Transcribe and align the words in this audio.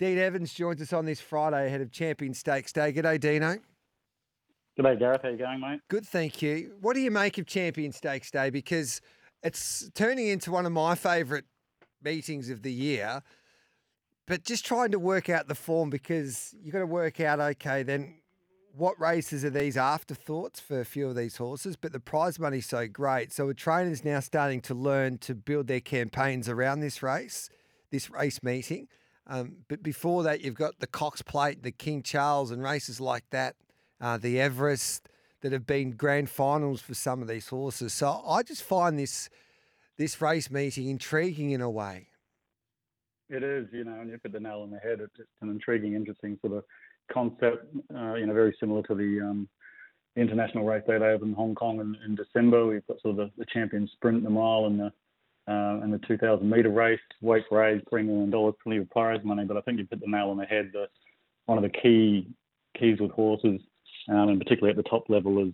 Dean 0.00 0.16
Evans 0.16 0.54
joins 0.54 0.80
us 0.80 0.94
on 0.94 1.04
this 1.04 1.20
Friday 1.20 1.66
ahead 1.66 1.82
of 1.82 1.92
Champion 1.92 2.32
Stakes 2.32 2.72
Day. 2.72 2.90
G'day, 2.90 3.20
Dino. 3.20 3.58
G'day, 4.78 4.98
Gareth. 4.98 5.20
How 5.22 5.28
you 5.28 5.36
going, 5.36 5.60
mate? 5.60 5.80
Good, 5.88 6.06
thank 6.06 6.40
you. 6.40 6.72
What 6.80 6.94
do 6.94 7.00
you 7.00 7.10
make 7.10 7.36
of 7.36 7.44
Champion 7.44 7.92
Stakes 7.92 8.30
Day? 8.30 8.48
Because 8.48 9.02
it's 9.42 9.90
turning 9.94 10.28
into 10.28 10.52
one 10.52 10.64
of 10.64 10.72
my 10.72 10.94
favourite 10.94 11.44
meetings 12.02 12.48
of 12.48 12.62
the 12.62 12.72
year. 12.72 13.22
But 14.26 14.42
just 14.42 14.64
trying 14.64 14.90
to 14.92 14.98
work 14.98 15.28
out 15.28 15.48
the 15.48 15.54
form 15.54 15.90
because 15.90 16.54
you've 16.62 16.72
got 16.72 16.78
to 16.78 16.86
work 16.86 17.20
out, 17.20 17.38
okay, 17.38 17.82
then 17.82 18.22
what 18.74 18.98
races 18.98 19.44
are 19.44 19.50
these 19.50 19.76
afterthoughts 19.76 20.60
for 20.60 20.80
a 20.80 20.86
few 20.86 21.08
of 21.08 21.14
these 21.14 21.36
horses? 21.36 21.76
But 21.76 21.92
the 21.92 22.00
prize 22.00 22.38
money's 22.38 22.64
so 22.64 22.88
great. 22.88 23.34
So 23.34 23.50
a 23.50 23.54
trainer's 23.54 24.02
now 24.02 24.20
starting 24.20 24.62
to 24.62 24.72
learn 24.72 25.18
to 25.18 25.34
build 25.34 25.66
their 25.66 25.80
campaigns 25.80 26.48
around 26.48 26.80
this 26.80 27.02
race, 27.02 27.50
this 27.90 28.08
race 28.08 28.42
meeting. 28.42 28.88
Um, 29.26 29.58
but 29.68 29.82
before 29.82 30.22
that, 30.24 30.40
you've 30.40 30.54
got 30.54 30.80
the 30.80 30.86
Cox 30.86 31.22
Plate, 31.22 31.62
the 31.62 31.70
King 31.70 32.02
Charles, 32.02 32.50
and 32.50 32.62
races 32.62 33.00
like 33.00 33.24
that, 33.30 33.54
uh, 34.00 34.18
the 34.18 34.40
Everest, 34.40 35.08
that 35.42 35.52
have 35.52 35.66
been 35.66 35.92
grand 35.92 36.28
finals 36.28 36.80
for 36.80 36.94
some 36.94 37.22
of 37.22 37.28
these 37.28 37.48
horses. 37.48 37.92
So 37.92 38.22
I 38.26 38.42
just 38.42 38.62
find 38.62 38.98
this 38.98 39.28
this 39.96 40.20
race 40.20 40.50
meeting 40.50 40.88
intriguing 40.88 41.50
in 41.50 41.60
a 41.60 41.70
way. 41.70 42.08
It 43.28 43.42
is, 43.42 43.68
you 43.70 43.84
know, 43.84 44.00
and 44.00 44.10
you 44.10 44.18
put 44.18 44.32
the 44.32 44.40
nail 44.40 44.62
on 44.62 44.70
the 44.70 44.78
head. 44.78 45.00
It's 45.00 45.28
an 45.42 45.50
intriguing, 45.50 45.94
interesting 45.94 46.38
sort 46.40 46.54
of 46.54 46.64
concept. 47.12 47.66
Uh, 47.94 48.14
you 48.14 48.26
know, 48.26 48.32
very 48.32 48.56
similar 48.58 48.82
to 48.84 48.94
the 48.94 49.20
um, 49.20 49.48
international 50.16 50.64
race 50.64 50.82
day 50.86 50.98
they 50.98 51.06
have 51.06 51.22
in 51.22 51.32
Hong 51.34 51.54
Kong 51.54 51.80
in, 51.80 51.96
in 52.04 52.16
December. 52.16 52.66
We've 52.66 52.86
got 52.86 53.00
sort 53.02 53.12
of 53.12 53.16
the, 53.16 53.30
the 53.36 53.46
champion 53.52 53.88
sprint, 53.92 54.24
the 54.24 54.30
mile, 54.30 54.66
and 54.66 54.80
the 54.80 54.92
uh, 55.50 55.80
and 55.82 55.92
the 55.92 55.98
2,000 56.06 56.48
metre 56.48 56.70
race, 56.70 57.00
weight 57.20 57.42
raised, 57.50 57.84
three 57.88 58.04
million 58.04 58.30
dollars, 58.30 58.54
plenty 58.62 58.78
of 58.78 58.88
prize 58.90 59.18
money. 59.24 59.44
But 59.44 59.56
I 59.56 59.60
think 59.62 59.78
you 59.78 59.86
put 59.86 60.00
the 60.00 60.06
nail 60.06 60.30
on 60.30 60.36
the 60.36 60.44
head. 60.44 60.70
The, 60.72 60.86
one 61.46 61.58
of 61.58 61.64
the 61.64 61.76
key 61.76 62.28
keys 62.78 63.00
with 63.00 63.10
horses, 63.10 63.60
um, 64.08 64.28
and 64.28 64.40
particularly 64.40 64.70
at 64.70 64.76
the 64.76 64.88
top 64.88 65.10
level, 65.10 65.44
is 65.44 65.52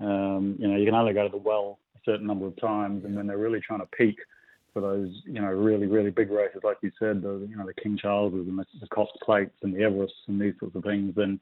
um, 0.00 0.56
you 0.60 0.68
know 0.68 0.76
you 0.76 0.84
can 0.84 0.94
only 0.94 1.12
go 1.12 1.24
to 1.24 1.28
the 1.28 1.36
well 1.36 1.80
a 1.96 1.98
certain 2.04 2.26
number 2.26 2.46
of 2.46 2.60
times, 2.60 3.04
and 3.04 3.16
when 3.16 3.26
they're 3.26 3.36
really 3.36 3.60
trying 3.60 3.80
to 3.80 3.86
peak 3.86 4.16
for 4.72 4.80
those 4.80 5.10
you 5.24 5.40
know 5.40 5.48
really 5.48 5.88
really 5.88 6.10
big 6.10 6.30
races, 6.30 6.60
like 6.62 6.76
you 6.80 6.92
said, 7.00 7.20
the 7.20 7.44
you 7.50 7.56
know 7.56 7.66
the 7.66 7.82
King 7.82 7.98
Charleses 8.00 8.46
and 8.46 8.56
the, 8.56 8.64
the 8.80 9.06
Plates 9.24 9.56
and 9.62 9.74
the 9.74 9.80
Everests 9.80 10.28
and 10.28 10.40
these 10.40 10.54
sorts 10.60 10.76
of 10.76 10.84
things, 10.84 11.14
then 11.16 11.40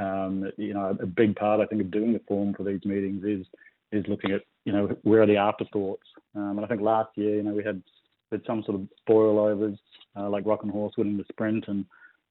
um, 0.00 0.48
you 0.56 0.72
know 0.72 0.96
a 1.00 1.06
big 1.06 1.34
part 1.34 1.60
I 1.60 1.66
think 1.66 1.80
of 1.80 1.90
doing 1.90 2.12
the 2.12 2.22
form 2.28 2.54
for 2.54 2.62
these 2.62 2.84
meetings 2.84 3.24
is 3.24 3.44
is 3.92 4.04
looking 4.08 4.32
at 4.32 4.42
you 4.64 4.72
know 4.72 4.88
where 5.02 5.22
are 5.22 5.26
the 5.26 5.36
afterthoughts. 5.36 6.06
Um, 6.34 6.56
and 6.56 6.64
I 6.64 6.68
think 6.68 6.80
last 6.80 7.10
year 7.16 7.36
you 7.36 7.42
know 7.42 7.52
we 7.52 7.64
had 7.64 7.82
had 8.30 8.42
some 8.46 8.62
sort 8.64 8.80
of 8.80 8.88
spoil 8.98 9.38
overs 9.38 9.78
uh, 10.16 10.28
like 10.28 10.46
Roch 10.46 10.60
'N' 10.64 10.70
Horse 10.70 10.94
winning 10.96 11.16
the 11.16 11.24
sprint 11.30 11.64
and. 11.68 11.84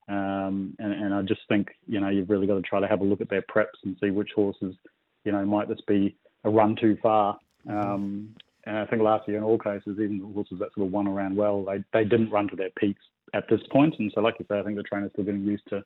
Um, 0.07 0.75
and, 0.79 0.91
and 0.91 1.13
I 1.13 1.21
just 1.21 1.41
think 1.49 1.67
you 1.85 1.99
know 1.99 2.09
you've 2.09 2.31
really 2.31 2.47
got 2.47 2.55
to 2.55 2.63
try 2.63 2.79
to 2.79 2.87
have 2.87 3.01
a 3.01 3.03
look 3.03 3.21
at 3.21 3.29
their 3.29 3.43
preps 3.43 3.77
and 3.83 3.95
see 4.01 4.09
which 4.09 4.31
horses 4.35 4.73
you 5.23 5.31
know 5.31 5.45
might 5.45 5.67
just 5.67 5.85
be 5.85 6.15
a 6.45 6.49
run 6.49 6.75
too 6.75 6.97
far. 6.99 7.37
Um, 7.69 8.35
and 8.65 8.77
I 8.77 8.85
think 8.85 9.01
last 9.01 9.27
year 9.27 9.37
in 9.37 9.43
all 9.43 9.57
cases, 9.57 9.99
even 9.99 10.19
the 10.19 10.33
horses 10.33 10.59
that 10.59 10.73
sort 10.73 10.87
of 10.87 10.93
won 10.93 11.07
around 11.07 11.35
well, 11.35 11.63
they 11.63 11.83
they 11.93 12.03
didn't 12.03 12.31
run 12.31 12.47
to 12.49 12.55
their 12.55 12.69
peaks 12.77 13.01
at 13.33 13.45
this 13.49 13.61
point. 13.71 13.95
And 13.99 14.11
so, 14.13 14.21
like 14.21 14.35
you 14.39 14.45
say, 14.49 14.59
I 14.59 14.63
think 14.63 14.77
the 14.77 14.83
trainers 14.83 15.11
still 15.13 15.25
getting 15.25 15.43
used 15.43 15.67
to, 15.69 15.83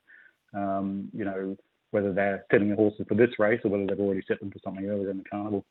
um, 0.54 1.10
you 1.14 1.26
know, 1.26 1.56
whether 1.94 2.12
they're 2.12 2.46
setting 2.52 2.70
the 2.70 2.76
horses 2.76 3.06
for 3.08 3.16
this 3.16 3.40
race 3.40 3.62
or 3.64 3.72
whether 3.72 3.86
they've 3.86 4.00
already 4.00 4.24
set 4.28 4.40
them 4.40 4.52
for 4.52 4.60
something 4.64 4.86
earlier 4.86 5.12
in 5.12 5.18
the 5.18 5.24
carnival. 5.24 5.64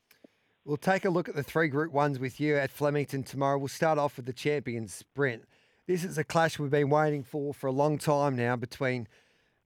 We'll 0.65 0.77
take 0.77 1.03
a 1.03 1.09
look 1.09 1.27
at 1.27 1.35
the 1.35 1.43
three 1.43 1.67
Group 1.67 1.91
Ones 1.91 2.19
with 2.19 2.39
you 2.39 2.55
at 2.55 2.71
Flemington 2.71 3.23
tomorrow. 3.23 3.57
We'll 3.57 3.67
start 3.67 3.99
off 3.99 4.15
with 4.15 4.25
the 4.25 4.33
champion 4.33 4.87
sprint. 4.87 5.43
This 5.87 6.05
is 6.05 6.17
a 6.17 6.23
clash 6.23 6.57
we've 6.57 6.71
been 6.71 6.89
waiting 6.89 7.23
for 7.23 7.53
for 7.53 7.67
a 7.67 7.71
long 7.71 7.97
time 7.97 8.37
now 8.37 8.55
between 8.55 9.07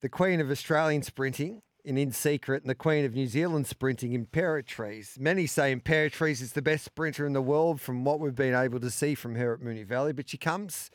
the 0.01 0.09
Queen 0.09 0.41
of 0.41 0.49
Australian 0.49 1.03
sprinting 1.03 1.61
in 1.85 1.97
In 1.97 2.11
Secret 2.11 2.63
and 2.63 2.69
the 2.69 2.75
Queen 2.75 3.05
of 3.05 3.13
New 3.13 3.27
Zealand 3.27 3.67
sprinting 3.67 4.13
Imperatriz. 4.13 5.19
Many 5.19 5.45
say 5.45 5.73
Imperatriz 5.75 6.41
is 6.41 6.53
the 6.53 6.61
best 6.61 6.83
sprinter 6.83 7.27
in 7.27 7.33
the 7.33 7.41
world 7.41 7.79
from 7.79 8.03
what 8.03 8.19
we've 8.19 8.35
been 8.35 8.55
able 8.55 8.79
to 8.79 8.89
see 8.89 9.13
from 9.13 9.35
her 9.35 9.53
at 9.53 9.61
Moonee 9.61 9.85
Valley, 9.85 10.13
but 10.13 10.29
she 10.29 10.37
comes 10.37 10.89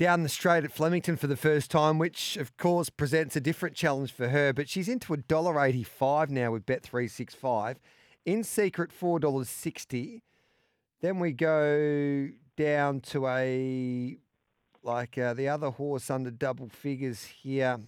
down 0.00 0.22
the 0.22 0.30
straight 0.30 0.64
at 0.64 0.72
Flemington 0.72 1.14
for 1.14 1.26
the 1.26 1.36
first 1.36 1.70
time, 1.70 1.98
which 1.98 2.38
of 2.38 2.56
course 2.56 2.88
presents 2.88 3.36
a 3.36 3.40
different 3.40 3.76
challenge 3.76 4.10
for 4.10 4.30
her. 4.30 4.50
But 4.50 4.66
she's 4.66 4.88
into 4.88 5.12
a 5.12 5.18
dollar 5.18 5.62
eighty-five 5.62 6.30
now 6.30 6.52
with 6.52 6.64
Bet 6.64 6.82
three 6.82 7.06
six 7.06 7.34
five. 7.34 7.78
In 8.24 8.42
secret, 8.42 8.92
four 8.92 9.20
dollars 9.20 9.50
sixty. 9.50 10.22
Then 11.02 11.18
we 11.18 11.32
go 11.32 12.28
down 12.56 13.00
to 13.00 13.26
a 13.26 14.16
like 14.82 15.18
uh, 15.18 15.34
the 15.34 15.48
other 15.48 15.68
horse 15.68 16.08
under 16.08 16.30
double 16.30 16.70
figures 16.70 17.24
here. 17.24 17.78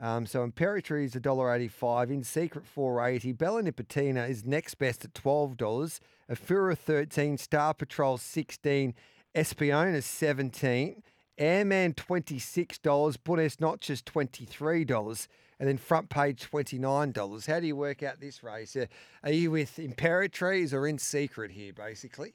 Um, 0.00 0.24
so 0.26 0.44
Imperatriz 0.44 1.14
is 1.14 1.14
$1.85. 1.14 2.10
In 2.10 2.24
Secret, 2.24 2.66
480 2.66 3.32
Bella 3.34 3.62
Nipotina 3.62 4.28
is 4.28 4.44
next 4.44 4.74
best 4.76 5.04
at 5.04 5.14
$12. 5.14 6.00
Afura, 6.28 6.76
13 6.76 7.38
Star 7.38 7.72
Patrol, 7.72 8.18
16 8.18 8.94
Espiona, 9.36 10.02
17 10.02 11.02
Airman 11.38 11.94
$26, 11.94 13.16
Buenos 13.24 13.60
Noches 13.60 14.02
$23, 14.02 15.28
and 15.58 15.68
then 15.68 15.78
front 15.78 16.10
page 16.10 16.48
$29. 16.50 17.46
How 17.46 17.60
do 17.60 17.66
you 17.66 17.76
work 17.76 18.02
out 18.02 18.20
this 18.20 18.42
race? 18.42 18.76
Uh, 18.76 18.86
are 19.24 19.32
you 19.32 19.50
with 19.50 19.76
Imperatriz 19.76 20.72
or 20.72 20.86
in 20.86 20.98
secret 20.98 21.50
here, 21.52 21.72
basically? 21.72 22.34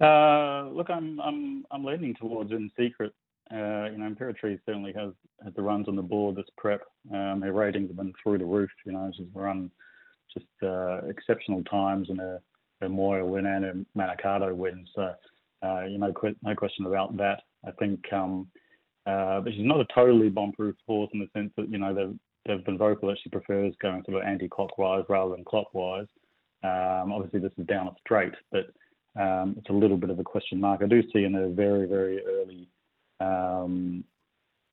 Uh, 0.00 0.68
look, 0.70 0.88
I'm 0.88 1.20
I'm 1.20 1.66
I'm 1.70 1.84
leaning 1.84 2.14
towards 2.14 2.52
in 2.52 2.70
secret. 2.78 3.12
Uh, 3.52 3.90
you 3.90 3.98
know, 3.98 4.08
Imperatriz 4.08 4.60
certainly 4.64 4.92
has, 4.94 5.12
has 5.44 5.52
the 5.54 5.62
runs 5.62 5.88
on 5.88 5.96
the 5.96 6.02
board 6.02 6.36
this 6.36 6.46
prep. 6.56 6.82
Um, 7.12 7.42
her 7.42 7.52
ratings 7.52 7.88
have 7.88 7.96
been 7.96 8.14
through 8.22 8.38
the 8.38 8.44
roof. 8.44 8.70
You 8.86 8.92
know, 8.92 9.10
she's 9.14 9.26
run 9.34 9.70
just 10.32 10.46
uh, 10.62 11.00
exceptional 11.08 11.62
times 11.64 12.08
in 12.10 12.18
her, 12.18 12.40
her 12.80 12.88
Moir 12.88 13.24
win 13.24 13.46
and 13.46 13.64
her 13.64 13.74
Manikato 13.96 14.54
win. 14.54 14.86
So, 14.94 15.14
uh, 15.62 15.82
you 15.82 15.98
know, 15.98 16.12
no 16.42 16.54
question 16.54 16.86
about 16.86 17.16
that. 17.16 17.42
I 17.66 17.70
think, 17.72 18.00
um, 18.12 18.48
uh, 19.06 19.40
but 19.40 19.52
she's 19.52 19.66
not 19.66 19.80
a 19.80 19.86
totally 19.94 20.28
bomb-proof 20.28 20.76
horse 20.86 21.10
in 21.12 21.20
the 21.20 21.28
sense 21.34 21.52
that 21.56 21.70
you 21.70 21.78
know 21.78 21.94
they've 21.94 22.18
they've 22.46 22.64
been 22.64 22.78
vocal 22.78 23.08
that 23.08 23.18
she 23.22 23.30
prefers 23.30 23.74
going 23.80 24.02
sort 24.04 24.22
of 24.22 24.28
anti-clockwise 24.28 25.04
rather 25.08 25.32
than 25.34 25.44
clockwise. 25.44 26.06
Um, 26.62 27.12
obviously, 27.12 27.40
this 27.40 27.52
is 27.58 27.66
down 27.66 27.88
a 27.88 27.92
straight, 28.00 28.34
but 28.50 28.70
um, 29.20 29.54
it's 29.58 29.70
a 29.70 29.74
little 29.74 29.96
bit 29.96 30.10
of 30.10 30.18
a 30.18 30.24
question 30.24 30.60
mark. 30.60 30.82
I 30.82 30.86
do 30.86 31.02
see 31.12 31.24
in 31.24 31.34
a 31.34 31.48
very 31.48 31.86
very 31.86 32.22
early 32.24 32.68
um, 33.20 34.04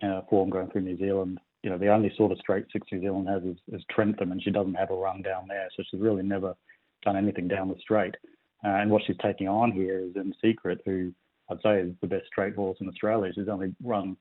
uh, 0.04 0.22
form 0.30 0.50
going 0.50 0.70
through 0.70 0.82
New 0.82 0.98
Zealand. 0.98 1.40
You 1.64 1.72
know, 1.72 1.78
the 1.78 1.92
only 1.92 2.14
sort 2.16 2.32
of 2.32 2.38
straight 2.38 2.66
six 2.72 2.88
New 2.92 3.02
Zealand 3.02 3.28
has 3.28 3.44
is, 3.44 3.58
is 3.74 3.84
Trentham, 3.90 4.32
and 4.32 4.42
she 4.42 4.52
doesn't 4.52 4.76
have 4.76 4.92
a 4.92 4.96
run 4.96 5.22
down 5.22 5.48
there, 5.48 5.68
so 5.76 5.84
she's 5.90 6.00
really 6.00 6.24
never 6.24 6.56
done 7.04 7.18
anything 7.18 7.48
down 7.48 7.68
the 7.68 7.76
straight. 7.80 8.16
Uh, 8.64 8.70
and 8.70 8.90
what 8.90 9.02
she's 9.06 9.18
taking 9.22 9.48
on 9.48 9.72
here 9.72 10.00
is 10.00 10.16
in 10.16 10.34
secret, 10.42 10.82
who 10.86 11.12
I'd 11.50 11.62
say 11.64 11.80
is 11.80 11.94
the 12.02 12.08
best 12.08 12.28
straight 12.28 12.56
horse 12.56 12.78
in 12.82 12.88
Australia. 12.88 13.32
She's 13.34 13.48
only 13.48 13.74
run 13.84 14.18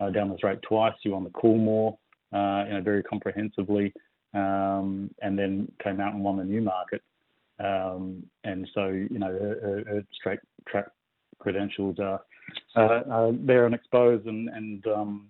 uh, 0.00 0.10
down 0.10 0.28
the 0.28 0.36
straight 0.36 0.62
twice. 0.62 0.94
She 1.02 1.08
won 1.08 1.24
the 1.24 1.30
Coolmore, 1.30 1.96
uh, 2.32 2.64
you 2.66 2.74
know, 2.74 2.82
very 2.82 3.02
comprehensively, 3.02 3.92
um, 4.34 5.10
and 5.22 5.38
then 5.38 5.70
came 5.82 6.00
out 6.00 6.14
and 6.14 6.22
won 6.22 6.36
the 6.36 6.44
Newmarket. 6.44 7.02
Um, 7.58 8.22
and 8.44 8.68
so, 8.74 8.86
you 8.88 9.18
know, 9.18 9.32
her, 9.32 9.58
her, 9.62 9.94
her 9.94 10.04
straight 10.12 10.40
track 10.68 10.86
credentials 11.38 11.98
are, 11.98 12.20
uh, 12.76 13.32
there 13.40 13.66
and 13.66 13.74
exposed, 13.74 14.26
and, 14.26 14.48
and 14.48 14.86
um, 14.86 15.28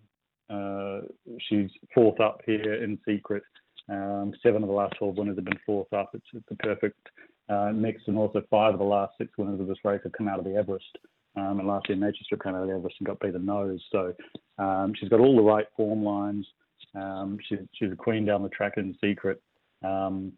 uh, 0.51 1.01
she's 1.49 1.71
fourth 1.95 2.21
up 2.21 2.41
here 2.45 2.83
in 2.83 2.99
secret. 3.07 3.43
Um, 3.89 4.35
seven 4.43 4.63
of 4.63 4.69
the 4.69 4.75
last 4.75 4.95
12 4.99 5.17
winners 5.17 5.37
have 5.37 5.45
been 5.45 5.59
fourth 5.65 5.93
up. 5.93 6.11
It's, 6.13 6.27
it's 6.35 6.47
a 6.51 6.57
perfect 6.57 7.09
uh, 7.49 7.73
mix, 7.75 8.03
and 8.07 8.19
also 8.19 8.43
five 8.51 8.75
of 8.75 8.79
the 8.79 8.85
last 8.85 9.15
six 9.19 9.31
winners 9.39 9.61
of 9.61 9.67
this 9.67 9.79
race 9.85 10.01
have 10.05 10.13
come 10.13 10.29
out 10.29 10.39
of 10.39 10.45
the 10.45 10.55
Everest. 10.55 10.99
Um, 11.39 11.61
and 11.61 11.69
last 11.69 11.89
year, 11.89 11.97
Nature 11.97 12.25
Strip 12.25 12.43
came 12.43 12.55
out 12.55 12.63
of 12.63 12.69
the 12.69 12.75
Everest 12.75 12.97
and 12.99 13.07
got 13.07 13.21
beat 13.21 13.33
the 13.33 13.39
nose. 13.39 13.81
So 13.93 14.15
um, 14.59 14.93
she's 14.99 15.09
got 15.09 15.21
all 15.21 15.37
the 15.37 15.43
right 15.43 15.67
form 15.77 16.03
lines. 16.03 16.47
Um, 16.95 17.39
she's, 17.49 17.59
she's 17.75 17.93
a 17.93 17.97
queen 17.97 18.25
down 18.25 18.43
the 18.43 18.49
track 18.49 18.75
in 18.77 18.97
secret. 19.01 19.41
Um, 19.85 20.33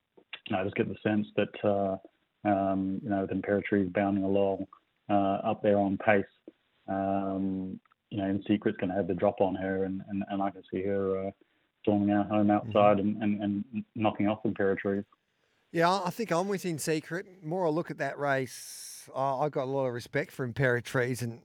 I 0.54 0.64
just 0.64 0.76
get 0.76 0.88
the 0.88 0.96
sense 1.02 1.26
that, 1.36 1.64
uh, 1.64 2.48
um, 2.48 3.00
you 3.02 3.10
know, 3.10 3.26
with 3.26 3.92
bounding 3.92 4.24
along 4.24 4.66
uh, 5.08 5.38
up 5.44 5.62
there 5.62 5.78
on 5.78 5.96
pace, 5.98 6.24
um, 6.88 7.78
you 8.10 8.18
know, 8.18 8.28
in 8.28 8.42
secret's 8.48 8.76
going 8.78 8.90
to 8.90 8.96
have 8.96 9.06
the 9.06 9.14
drop 9.14 9.40
on 9.40 9.54
her, 9.54 9.84
and, 9.84 10.02
and, 10.08 10.24
and 10.28 10.42
I 10.42 10.50
can 10.50 10.62
see 10.72 10.82
her 10.82 11.28
uh, 11.28 11.30
storming 11.82 12.10
out 12.10 12.28
home 12.28 12.50
outside 12.50 12.96
mm-hmm. 12.96 13.22
and, 13.22 13.42
and, 13.42 13.64
and 13.72 13.84
knocking 13.94 14.28
off 14.28 14.42
Imperatriz. 14.44 15.04
Yeah, 15.72 16.00
I 16.04 16.10
think 16.10 16.32
I'm 16.32 16.48
with 16.48 16.66
In 16.66 16.80
Secret. 16.80 17.44
More 17.44 17.64
I 17.64 17.70
look 17.70 17.92
at 17.92 17.98
that 17.98 18.18
race, 18.18 18.89
I 19.14 19.48
got 19.48 19.64
a 19.64 19.70
lot 19.70 19.86
of 19.86 19.94
respect 19.94 20.32
for 20.32 20.46
Imperatriz, 20.46 21.22
and 21.22 21.42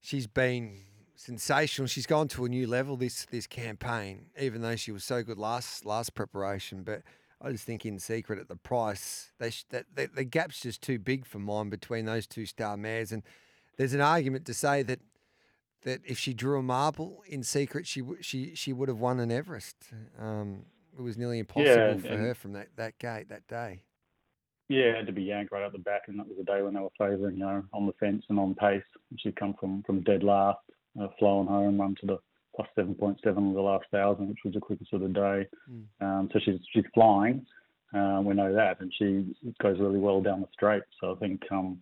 she's 0.00 0.26
been 0.26 0.78
sensational. 1.14 1.86
She's 1.86 2.06
gone 2.06 2.28
to 2.28 2.44
a 2.44 2.48
new 2.48 2.66
level 2.66 2.96
this 2.96 3.26
this 3.30 3.46
campaign, 3.46 4.26
even 4.40 4.62
though 4.62 4.76
she 4.76 4.92
was 4.92 5.04
so 5.04 5.22
good 5.22 5.38
last 5.38 5.84
last 5.84 6.14
preparation. 6.14 6.82
But 6.82 7.02
I 7.40 7.52
just 7.52 7.64
think 7.64 7.84
In 7.86 7.98
Secret 7.98 8.38
at 8.38 8.48
the 8.48 8.56
price, 8.56 9.32
they 9.38 9.50
that 9.70 9.86
the, 9.94 10.08
the 10.14 10.24
gap's 10.24 10.60
just 10.60 10.82
too 10.82 10.98
big 10.98 11.26
for 11.26 11.38
mine 11.38 11.70
between 11.70 12.04
those 12.04 12.26
two 12.26 12.46
star 12.46 12.76
mares, 12.76 13.12
and 13.12 13.22
there's 13.76 13.94
an 13.94 14.00
argument 14.00 14.46
to 14.46 14.54
say 14.54 14.82
that 14.82 15.00
that 15.82 16.00
if 16.04 16.18
she 16.18 16.32
drew 16.32 16.58
a 16.58 16.62
marble 16.62 17.22
in 17.26 17.42
secret, 17.42 17.86
she 17.86 18.02
she 18.20 18.54
she 18.54 18.72
would 18.72 18.88
have 18.88 19.00
won 19.00 19.20
an 19.20 19.30
Everest. 19.30 19.76
Um, 20.18 20.64
it 20.96 21.02
was 21.02 21.16
nearly 21.16 21.38
impossible 21.38 21.70
yeah, 21.70 21.96
for 21.96 22.16
her 22.16 22.34
from 22.34 22.52
that, 22.52 22.68
that 22.76 22.98
gate 22.98 23.28
that 23.30 23.46
day. 23.48 23.82
Yeah, 24.72 24.84
it 24.84 24.96
had 24.96 25.06
to 25.06 25.12
be 25.12 25.24
yanked 25.24 25.52
right 25.52 25.62
out 25.62 25.72
the 25.72 25.78
back, 25.78 26.04
and 26.08 26.18
that 26.18 26.26
was 26.26 26.38
the 26.38 26.44
day 26.44 26.62
when 26.62 26.72
they 26.72 26.80
were 26.80 26.88
favouring, 26.96 27.36
you 27.36 27.44
know, 27.44 27.62
on 27.74 27.84
the 27.84 27.92
fence 28.00 28.24
and 28.30 28.38
on 28.38 28.54
pace. 28.54 28.82
She'd 29.18 29.36
come 29.36 29.54
from 29.60 29.82
from 29.82 30.00
dead 30.00 30.22
last, 30.22 30.60
uh, 30.98 31.08
flown 31.18 31.46
home, 31.46 31.78
run 31.78 31.94
to 32.00 32.06
the 32.06 32.18
plus 32.56 32.68
seven 32.74 32.94
point 32.94 33.20
seven 33.22 33.48
of 33.48 33.54
the 33.54 33.60
last 33.60 33.84
thousand, 33.90 34.30
which 34.30 34.38
was 34.46 34.54
the 34.54 34.60
quickest 34.60 34.94
of 34.94 35.02
the 35.02 35.08
day. 35.08 35.46
Mm. 35.70 35.84
Um, 36.00 36.30
so 36.32 36.40
she's 36.42 36.58
she's 36.72 36.86
flying. 36.94 37.44
Uh, 37.92 38.22
we 38.24 38.32
know 38.32 38.54
that, 38.54 38.80
and 38.80 38.90
she 38.98 39.34
goes 39.60 39.78
really 39.78 39.98
well 39.98 40.22
down 40.22 40.40
the 40.40 40.48
straight. 40.54 40.84
So 41.02 41.12
I 41.12 41.18
think 41.18 41.42
um, 41.50 41.78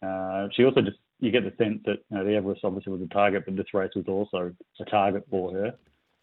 uh, 0.00 0.46
she 0.54 0.64
also 0.64 0.80
just 0.80 0.98
you 1.18 1.32
get 1.32 1.42
the 1.42 1.64
sense 1.64 1.80
that 1.86 1.98
you 2.08 2.18
know, 2.18 2.24
the 2.24 2.36
Everest 2.36 2.60
obviously 2.62 2.92
was 2.92 3.02
a 3.02 3.12
target, 3.12 3.46
but 3.46 3.56
this 3.56 3.74
race 3.74 3.90
was 3.96 4.06
also 4.06 4.54
a 4.80 4.84
target 4.84 5.26
for 5.28 5.52
her. 5.52 5.74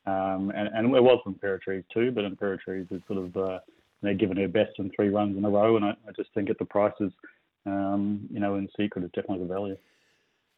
Um, 0.07 0.53
and, 0.55 0.69
and 0.69 0.95
it 0.95 1.03
was 1.03 1.19
from 1.25 1.35
Imperatriz 1.35 1.83
too, 1.93 2.11
but 2.11 2.23
Imperatriz 2.23 2.89
is 2.89 3.01
sort 3.05 3.25
of 3.25 3.35
uh, 3.35 3.59
they're 4.05 4.13
giving 4.13 4.37
her 4.37 4.47
best 4.47 4.71
in 4.79 4.91
three 4.95 5.09
runs 5.09 5.37
in 5.37 5.45
a 5.45 5.49
row, 5.49 5.75
and 5.75 5.85
I, 5.85 5.91
I 6.07 6.11
just 6.15 6.33
think 6.33 6.49
at 6.49 6.57
the 6.59 6.65
prices, 6.65 7.11
um, 7.65 8.27
you 8.31 8.39
know, 8.39 8.55
in 8.55 8.69
secret 8.77 9.03
is 9.03 9.11
definitely 9.11 9.47
the 9.47 9.53
value. 9.53 9.77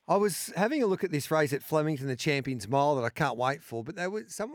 I 0.07 0.15
was 0.15 0.53
having 0.55 0.81
a 0.81 0.87
look 0.87 1.03
at 1.03 1.11
this 1.11 1.29
race 1.31 1.51
at 1.51 1.63
Flemington, 1.63 2.07
the 2.07 2.15
Champions 2.15 2.67
Mile, 2.67 2.95
that 2.95 3.03
I 3.03 3.09
can't 3.09 3.37
wait 3.37 3.61
for, 3.61 3.83
but 3.83 3.95
there 3.95 4.09
was 4.09 4.33
some. 4.33 4.53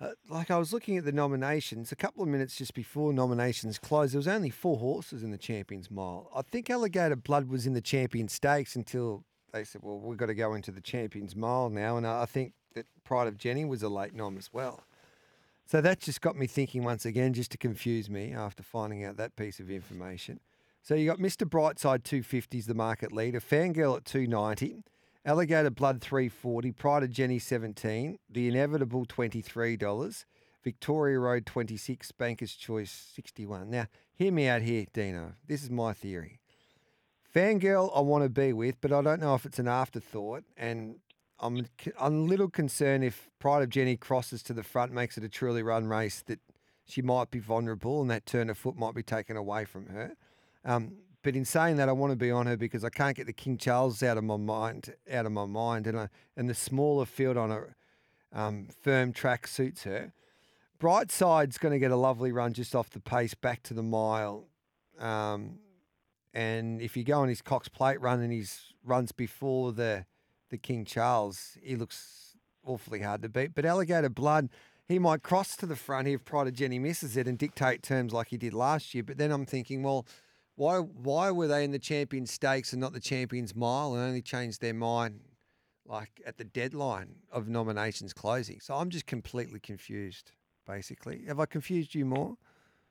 Uh, 0.00 0.10
like 0.28 0.50
I 0.50 0.58
was 0.58 0.72
looking 0.72 0.98
at 0.98 1.04
the 1.04 1.12
nominations 1.12 1.92
a 1.92 1.96
couple 1.96 2.24
of 2.24 2.28
minutes 2.28 2.56
just 2.56 2.74
before 2.74 3.12
nominations 3.12 3.78
closed. 3.78 4.12
There 4.12 4.18
was 4.18 4.28
only 4.28 4.50
four 4.50 4.76
horses 4.78 5.22
in 5.22 5.30
the 5.30 5.38
Champions 5.38 5.88
Mile. 5.88 6.28
I 6.34 6.42
think 6.42 6.68
Alligator 6.68 7.14
Blood 7.14 7.48
was 7.48 7.64
in 7.64 7.74
the 7.74 7.80
Champion 7.80 8.28
Stakes 8.28 8.74
until 8.74 9.24
they 9.52 9.62
said, 9.62 9.82
"Well, 9.84 10.00
we've 10.00 10.18
got 10.18 10.26
to 10.26 10.34
go 10.34 10.54
into 10.54 10.72
the 10.72 10.80
Champions 10.80 11.36
Mile 11.36 11.70
now." 11.70 11.96
And 11.96 12.06
I 12.06 12.26
think 12.26 12.54
that 12.74 12.86
Pride 13.04 13.28
of 13.28 13.38
Jenny 13.38 13.64
was 13.64 13.82
a 13.82 13.88
late 13.88 14.14
nom 14.14 14.36
as 14.36 14.52
well. 14.52 14.84
So 15.66 15.80
that 15.80 16.00
just 16.00 16.20
got 16.20 16.36
me 16.36 16.46
thinking 16.46 16.84
once 16.84 17.06
again, 17.06 17.32
just 17.32 17.50
to 17.52 17.58
confuse 17.58 18.10
me 18.10 18.32
after 18.32 18.62
finding 18.62 19.04
out 19.04 19.16
that 19.16 19.36
piece 19.36 19.60
of 19.60 19.70
information. 19.70 20.40
So 20.82 20.94
you 20.94 21.06
got 21.06 21.18
Mr. 21.18 21.48
Brightside 21.48 22.04
250 22.04 22.58
is 22.58 22.66
the 22.66 22.74
market 22.74 23.10
leader, 23.10 23.40
Fangirl 23.40 23.96
at 23.96 24.04
290, 24.04 24.82
Alligator 25.24 25.70
Blood 25.70 26.02
340, 26.02 26.72
Pride 26.72 27.02
of 27.04 27.10
Jenny 27.10 27.38
17, 27.38 28.18
The 28.28 28.48
Inevitable 28.48 29.06
$23, 29.06 30.24
Victoria 30.62 31.18
Road 31.18 31.46
26, 31.46 32.12
Banker's 32.12 32.54
Choice 32.54 32.90
61. 33.14 33.70
Now, 33.70 33.86
hear 34.14 34.30
me 34.30 34.46
out 34.46 34.60
here, 34.60 34.84
Dino. 34.92 35.32
This 35.46 35.62
is 35.62 35.70
my 35.70 35.94
theory. 35.94 36.40
Fangirl 37.34 37.90
I 37.96 38.00
want 38.00 38.22
to 38.24 38.28
be 38.28 38.52
with, 38.52 38.80
but 38.82 38.92
I 38.92 39.00
don't 39.00 39.20
know 39.20 39.34
if 39.34 39.46
it's 39.46 39.58
an 39.58 39.68
afterthought. 39.68 40.44
And 40.56 40.96
I'm, 41.40 41.66
I'm 42.00 42.20
a 42.20 42.24
little 42.24 42.48
concerned 42.48 43.04
if 43.04 43.28
Pride 43.38 43.62
of 43.62 43.68
Jenny 43.68 43.96
crosses 43.96 44.42
to 44.44 44.52
the 44.52 44.62
front, 44.62 44.92
makes 44.92 45.18
it 45.18 45.24
a 45.24 45.28
truly 45.28 45.62
run 45.62 45.86
race, 45.86 46.22
that 46.26 46.40
she 46.86 47.02
might 47.02 47.30
be 47.30 47.38
vulnerable 47.38 48.00
and 48.00 48.10
that 48.10 48.26
turn 48.26 48.50
of 48.50 48.58
foot 48.58 48.76
might 48.76 48.94
be 48.94 49.02
taken 49.02 49.36
away 49.36 49.64
from 49.64 49.86
her. 49.86 50.16
Um, 50.64 50.96
but 51.22 51.34
in 51.34 51.44
saying 51.44 51.76
that, 51.76 51.88
I 51.88 51.92
want 51.92 52.12
to 52.12 52.16
be 52.16 52.30
on 52.30 52.46
her 52.46 52.56
because 52.56 52.84
I 52.84 52.90
can't 52.90 53.16
get 53.16 53.26
the 53.26 53.32
King 53.32 53.56
Charles 53.56 54.02
out 54.02 54.18
of 54.18 54.24
my 54.24 54.36
mind, 54.36 54.94
out 55.10 55.24
of 55.24 55.32
my 55.32 55.46
mind, 55.46 55.86
and 55.86 55.98
I, 55.98 56.08
and 56.36 56.48
the 56.48 56.54
smaller 56.54 57.06
field 57.06 57.36
on 57.36 57.50
a 57.50 57.62
um, 58.32 58.68
firm 58.82 59.12
track 59.12 59.46
suits 59.46 59.84
her. 59.84 60.12
Brightside's 60.78 61.56
going 61.56 61.72
to 61.72 61.78
get 61.78 61.90
a 61.90 61.96
lovely 61.96 62.30
run 62.30 62.52
just 62.52 62.74
off 62.74 62.90
the 62.90 63.00
pace 63.00 63.32
back 63.32 63.62
to 63.62 63.74
the 63.74 63.82
mile. 63.82 64.48
Um, 64.98 65.60
and 66.34 66.82
if 66.82 66.96
you 66.96 67.04
go 67.04 67.20
on 67.20 67.28
his 67.28 67.40
Cox 67.40 67.68
Plate 67.68 68.00
run 68.00 68.20
and 68.20 68.32
his 68.32 68.74
runs 68.84 69.12
before 69.12 69.72
the 69.72 70.04
the 70.54 70.58
King 70.58 70.84
Charles, 70.84 71.58
he 71.60 71.74
looks 71.74 72.36
awfully 72.64 73.00
hard 73.00 73.22
to 73.22 73.28
beat. 73.28 73.56
But 73.56 73.64
Alligator 73.64 74.08
Blood, 74.08 74.50
he 74.86 75.00
might 75.00 75.24
cross 75.24 75.56
to 75.56 75.66
the 75.66 75.74
front 75.74 76.06
here 76.06 76.16
if 76.16 76.24
Pride 76.24 76.46
of 76.46 76.54
Jenny 76.54 76.78
misses 76.78 77.16
it 77.16 77.26
and 77.26 77.36
dictate 77.36 77.82
terms 77.82 78.12
like 78.12 78.28
he 78.28 78.36
did 78.36 78.54
last 78.54 78.94
year. 78.94 79.02
But 79.02 79.18
then 79.18 79.32
I'm 79.32 79.46
thinking, 79.46 79.82
well, 79.82 80.06
why 80.54 80.78
why 80.78 81.32
were 81.32 81.48
they 81.48 81.64
in 81.64 81.72
the 81.72 81.80
Champions 81.80 82.30
Stakes 82.30 82.72
and 82.72 82.80
not 82.80 82.92
the 82.92 83.00
Champions 83.00 83.56
Mile 83.56 83.94
and 83.94 84.02
only 84.04 84.22
changed 84.22 84.60
their 84.60 84.74
mind 84.74 85.20
like 85.86 86.22
at 86.24 86.38
the 86.38 86.44
deadline 86.44 87.16
of 87.32 87.48
nominations 87.48 88.12
closing? 88.12 88.60
So 88.60 88.74
I'm 88.74 88.90
just 88.90 89.06
completely 89.06 89.58
confused. 89.58 90.30
Basically, 90.68 91.24
have 91.26 91.40
I 91.40 91.46
confused 91.46 91.96
you 91.96 92.04
more? 92.04 92.36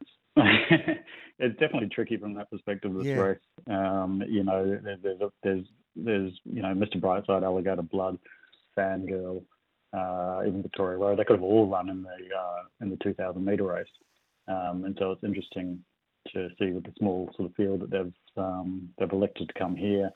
it's 0.36 1.60
definitely 1.60 1.90
tricky 1.90 2.18
from 2.18 2.34
that 2.34 2.52
perspective. 2.52 2.94
This 2.94 3.06
yeah. 3.06 3.16
race, 3.16 3.40
um, 3.70 4.24
you 4.28 4.44
know, 4.44 4.80
there's 4.84 5.20
there's 5.44 5.66
there's 5.96 6.32
you 6.46 6.62
know 6.62 6.74
Mr. 6.74 7.00
Brightside, 7.00 7.44
Alligator 7.44 7.82
Blood, 7.82 8.18
Fangirl, 8.78 9.44
uh, 9.94 10.42
even 10.46 10.62
Victoria 10.62 10.98
Road. 10.98 11.20
They 11.20 11.24
could 11.24 11.38
have 11.38 11.44
all 11.44 11.68
run 11.68 11.90
in 11.90 12.04
the 12.04 12.10
uh, 12.10 12.64
in 12.82 12.90
the 12.90 12.98
2,000 12.98 13.44
meter 13.44 13.64
race, 13.64 13.88
um, 14.48 14.84
and 14.86 14.96
so 15.00 15.12
it's 15.12 15.24
interesting 15.24 15.84
to 16.34 16.50
see 16.60 16.72
with 16.72 16.84
the 16.84 16.94
small 16.98 17.30
sort 17.36 17.50
of 17.50 17.56
field 17.56 17.82
that 17.82 17.92
they've 17.92 18.14
um, 18.38 18.90
they've 18.98 19.12
elected 19.12 19.48
to 19.48 19.60
come 19.60 19.76
here. 19.76 20.12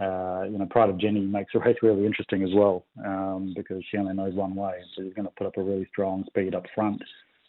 Uh, 0.00 0.44
you 0.50 0.56
know, 0.56 0.66
Pride 0.70 0.88
of 0.88 0.98
Jenny 0.98 1.20
makes 1.20 1.52
the 1.52 1.60
race 1.60 1.76
really 1.82 2.06
interesting 2.06 2.42
as 2.42 2.48
well 2.54 2.86
um, 3.04 3.52
because 3.54 3.84
she 3.90 3.98
only 3.98 4.14
knows 4.14 4.34
one 4.34 4.54
way, 4.54 4.80
so 4.96 5.02
she's 5.02 5.12
going 5.12 5.26
to 5.26 5.34
put 5.36 5.46
up 5.46 5.58
a 5.58 5.62
really 5.62 5.86
strong 5.92 6.24
speed 6.26 6.54
up 6.54 6.64
front. 6.74 7.02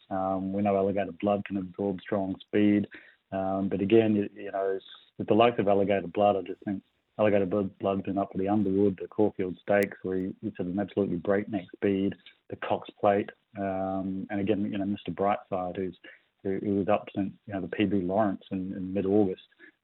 Um, 0.10 0.52
we 0.52 0.62
know 0.62 0.76
Alligator 0.76 1.14
Blood 1.22 1.46
can 1.46 1.56
absorb 1.56 2.02
strong 2.02 2.36
speed, 2.42 2.88
um, 3.32 3.70
but 3.70 3.82
again, 3.82 4.16
you, 4.36 4.52
know, 4.52 4.80
with 5.18 5.28
the 5.28 5.34
likes 5.34 5.60
of 5.60 5.68
Alligator 5.68 6.08
Blood, 6.08 6.36
I 6.38 6.42
just 6.42 6.64
think 6.66 6.82
Alligator 7.20 7.46
Blood's 7.46 8.04
been 8.04 8.18
up 8.18 8.32
for 8.32 8.38
the 8.38 8.50
Underwood, 8.50 8.98
the 9.02 9.08
Caulfield 9.08 9.58
Stakes, 9.62 9.98
where 10.04 10.18
he, 10.18 10.34
he's 10.42 10.54
at 10.60 10.66
an 10.66 10.80
absolutely 10.80 11.18
breakneck 11.18 11.66
speed, 11.76 12.14
the 12.50 12.56
Cox 12.58 12.90
Plate, 13.00 13.30
um, 13.58 14.28
and 14.30 14.40
again, 14.40 14.70
you 14.72 14.78
know, 14.78 14.86
Mr. 14.86 15.14
Brightside, 15.14 15.76
who's 15.76 15.98
who, 16.44 16.60
who 16.64 16.76
was 16.76 16.88
up 16.88 17.08
since 17.16 17.32
you 17.46 17.54
know 17.54 17.62
the 17.62 17.68
PB 17.68 18.08
Lawrence 18.08 18.42
in, 18.52 18.74
in 18.74 18.94
mid-August, 18.94 19.42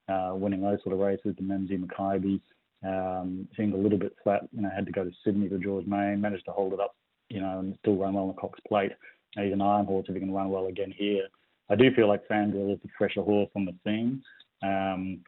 uh, 0.10 0.32
winning 0.34 0.62
those 0.62 0.80
sort 0.84 0.94
of 0.94 1.00
races. 1.00 1.36
The 1.36 1.44
Memsie 1.44 1.80
Makybe 1.84 2.40
um, 2.84 3.48
seemed 3.56 3.74
a 3.74 3.78
little 3.78 4.00
bit 4.00 4.16
flat. 4.24 4.48
You 4.52 4.62
know, 4.62 4.70
had 4.74 4.86
to 4.86 4.92
go 4.92 5.04
to 5.04 5.12
Sydney 5.24 5.50
to 5.50 5.60
George 5.60 5.86
Main, 5.86 6.22
managed 6.22 6.46
to 6.46 6.52
hold 6.52 6.74
it 6.74 6.80
up, 6.80 6.96
you 7.30 7.42
know, 7.42 7.60
and 7.60 7.78
still 7.80 7.98
run 7.98 8.14
well 8.14 8.24
on 8.24 8.30
the 8.30 8.42
Cox 8.42 8.60
Plate. 8.68 8.92
And 9.36 9.46
he's 9.46 9.54
an 9.54 9.62
iron 9.62 9.86
horse 9.86 10.06
if 10.08 10.16
he 10.16 10.20
can 10.20 10.34
run 10.34 10.50
well 10.50 10.68
again 10.68 10.94
here. 10.96 11.28
I 11.70 11.76
do 11.76 11.92
feel 11.94 12.08
like 12.08 12.28
Fangirl 12.28 12.74
is 12.74 12.80
the 12.82 12.90
fresher 12.98 13.22
horse 13.22 13.50
on 13.56 13.66
the 13.66 13.76
scene. 13.84 14.22
Um, 14.64 15.20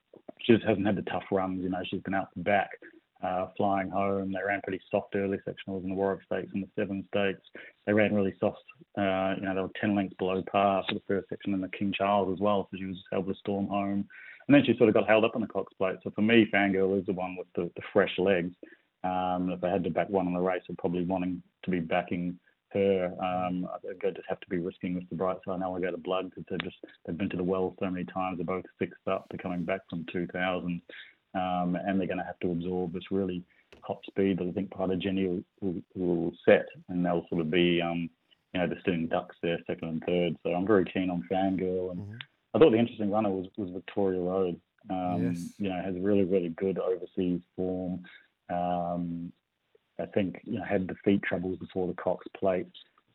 she 0.41 0.53
just 0.53 0.65
hasn't 0.65 0.86
had 0.86 0.95
the 0.95 1.03
tough 1.03 1.24
runs. 1.31 1.62
You 1.62 1.69
know, 1.69 1.81
she's 1.89 2.01
been 2.01 2.13
out 2.13 2.30
the 2.36 2.44
back, 2.44 2.69
uh, 3.24 3.47
flying 3.57 3.89
home. 3.89 4.31
They 4.31 4.39
ran 4.45 4.62
pretty 4.62 4.81
soft 4.89 5.15
early 5.15 5.38
sectionals 5.47 5.83
in 5.83 5.89
the 5.89 5.95
Warwick 5.95 6.21
Stakes 6.25 6.51
and 6.53 6.63
the 6.63 6.69
Seven 6.77 7.06
Stakes. 7.09 7.45
They 7.86 7.94
ran 7.94 8.15
really 8.15 8.36
soft. 8.39 8.63
Uh, 8.98 9.36
you 9.38 9.46
know, 9.46 9.53
they 9.55 9.62
were 9.62 9.69
10 9.79 9.96
lengths 9.96 10.15
below 10.17 10.41
par 10.51 10.84
for 10.88 10.96
the 10.96 11.01
first 11.08 11.29
section 11.29 11.53
in 11.53 11.62
the 11.62 11.69
King 11.69 11.93
Charles 11.96 12.34
as 12.34 12.39
well, 12.39 12.67
so 12.72 12.77
she 12.77 12.86
was 12.86 12.98
able 13.13 13.34
to 13.34 13.39
storm 13.39 13.67
home. 13.67 14.08
And 14.48 14.55
then 14.55 14.63
she 14.65 14.75
sort 14.77 14.89
of 14.89 14.96
got 14.96 15.08
held 15.08 15.25
up 15.25 15.36
on 15.36 15.41
the 15.41 15.48
Cox 15.48 15.72
Plate. 15.77 15.98
So 16.03 16.12
for 16.15 16.22
me, 16.22 16.48
Fangirl 16.51 17.00
is 17.00 17.05
the 17.05 17.13
one 17.13 17.36
with 17.36 17.48
the, 17.55 17.69
the 17.75 17.84
fresh 17.93 18.17
legs. 18.17 18.51
Um, 19.03 19.51
if 19.51 19.62
they 19.62 19.69
had 19.69 19.84
to 19.84 19.89
back 19.89 20.10
one 20.10 20.27
in 20.27 20.34
the 20.34 20.39
race, 20.39 20.63
I'd 20.69 20.77
probably 20.77 21.05
wanting 21.05 21.43
to 21.63 21.72
be 21.72 21.79
backing 21.79 22.39
her. 22.74 23.14
Um, 23.22 23.68
they'd 23.84 24.16
just 24.16 24.28
have 24.28 24.40
to 24.40 24.50
be 24.50 24.60
risking 24.60 24.96
with 24.96 25.10
the 25.10 25.16
Brightside 25.16 25.56
and 25.56 25.64
Alligator 25.64 25.98
Blood 25.98 26.30
because 26.30 26.46
they've 26.50 26.64
just 26.64 26.78
they've 27.06 27.18
been 27.18 27.30
to 27.30 27.38
the 27.38 27.44
well 27.44 27.76
so 27.80 27.90
many 27.90 28.06
times. 28.06 28.38
They're 28.38 28.46
both 28.46 28.66
sixth 28.80 29.08
up. 29.08 29.28
They're 29.30 29.40
coming 29.40 29.64
back 29.64 29.82
from 29.90 30.06
2000, 30.12 30.82
um, 31.36 31.76
and 31.76 32.00
they're 32.00 32.08
going 32.08 32.20
to 32.20 32.24
have 32.24 32.40
to 32.40 32.52
absorb 32.52 32.94
this 32.94 33.12
really 33.12 33.44
hot 33.82 34.00
speed 34.08 34.40
that 34.40 34.48
I 34.48 34.52
think 34.52 34.72
Pride 34.72 34.92
of 34.92 35.00
Jenny 35.00 35.28
will, 35.28 35.44
will, 35.62 35.82
will, 35.96 36.32
set, 36.48 36.66
and 36.90 37.06
they'll 37.06 37.26
sort 37.30 37.42
of 37.42 37.52
be 37.52 37.82
um, 37.82 38.10
you 38.54 38.60
know 38.60 38.68
the 38.68 38.76
sitting 38.86 39.08
ducks 39.08 39.36
there, 39.42 39.60
second 39.68 39.90
and 39.90 40.04
third. 40.06 40.36
So 40.44 40.54
I'm 40.54 40.68
very 40.68 40.86
keen 40.86 41.10
on 41.10 41.28
Fangirl, 41.32 41.92
and 41.92 42.00
mm-hmm. 42.02 42.16
I 42.54 42.60
thought 42.60 42.72
the 42.72 42.78
interesting 42.78 43.12
runner 43.12 43.30
was, 43.30 43.48
was 43.58 43.70
Victoria 43.72 44.22
Road. 44.22 44.60
Um, 44.90 45.34
yes. 45.34 45.54
You 45.58 45.70
know, 45.70 45.82
has 45.84 45.96
really 46.00 46.24
really 46.24 46.50
good 46.50 46.80
overseas 46.80 47.42
form. 47.56 48.04
Um, 48.50 49.32
I 50.00 50.06
think 50.08 50.41
you 50.44 50.60
know 50.60 50.65
had 50.65 50.88
the 50.88 50.96
feet 51.03 51.22
troubles 51.24 51.58
before 51.60 51.88
the 51.88 51.94
Cox 51.94 52.25
Plate. 52.38 52.68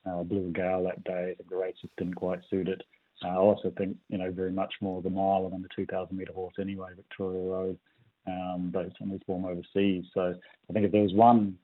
Uh, 0.07 0.23
blew 0.23 0.49
a 0.49 0.51
gale 0.51 0.85
that 0.85 1.03
day. 1.05 1.35
The 1.49 1.57
race 1.57 1.77
just 1.81 1.97
didn't 1.97 2.15
quite 2.15 2.41
suit 2.51 2.69
it. 2.69 2.83
Uh, 3.25 3.29
I 3.29 3.37
also 3.37 3.73
think 3.77 3.97
you 4.09 4.19
know 4.19 4.31
very 4.31 4.53
much 4.53 4.75
more 4.81 4.99
of 4.99 5.07
a 5.07 5.11
mile 5.11 5.49
than 5.49 5.63
the 5.63 5.69
2,000 5.75 6.17
metre 6.17 6.33
horse 6.33 6.55
anyway, 6.61 6.91
Victoria 6.95 7.41
Road, 7.41 7.79
um, 8.27 8.71
based 8.73 8.97
on 9.01 9.09
his 9.09 9.21
form 9.27 9.45
overseas. 9.45 10.05
So 10.13 10.35
I 10.69 10.73
think 10.73 10.87
if 10.87 10.93
there 10.93 11.03
was 11.03 11.15
one 11.15 11.57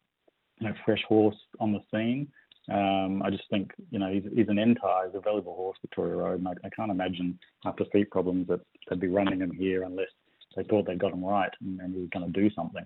you 0.59 0.69
know 0.69 0.75
fresh 0.85 1.03
horse 1.07 1.37
on 1.59 1.73
the 1.73 1.81
scene, 1.93 2.29
um, 2.71 3.23
I 3.23 3.31
just 3.31 3.49
think 3.51 3.73
you 3.91 3.99
know 3.99 4.11
he's, 4.11 4.25
he's 4.35 4.49
an 4.49 4.59
entire, 4.59 5.07
he's 5.07 5.17
a 5.17 5.21
valuable 5.21 5.55
horse, 5.55 5.77
Victoria 5.83 6.17
Road, 6.17 6.39
and 6.39 6.49
I, 6.49 6.53
I 6.65 6.71
can't 6.71 6.91
imagine 6.91 7.39
after 7.65 7.85
feet 7.93 8.11
problems 8.11 8.49
that 8.49 8.61
they'd 8.89 9.01
be 9.01 9.09
running 9.09 9.41
him 9.41 9.51
here 9.51 9.83
unless 9.83 10.09
they 10.57 10.65
thought 10.65 10.87
they'd 10.87 10.99
got 10.99 11.13
him 11.13 11.25
right 11.25 11.51
and, 11.61 11.81
and 11.81 11.95
he 11.95 12.01
was 12.01 12.11
going 12.11 12.33
to 12.33 12.41
do 12.41 12.51
something. 12.55 12.85